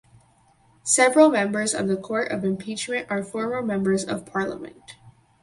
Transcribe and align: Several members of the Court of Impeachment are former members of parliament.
Several 0.81 1.29
members 1.29 1.75
of 1.75 1.87
the 1.87 1.95
Court 1.95 2.31
of 2.31 2.43
Impeachment 2.43 3.05
are 3.11 3.21
former 3.21 3.61
members 3.61 4.03
of 4.03 4.25
parliament. 4.25 4.95